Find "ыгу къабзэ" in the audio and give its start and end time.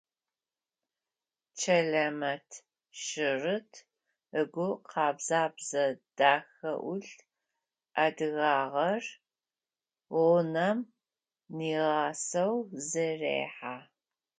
4.41-5.41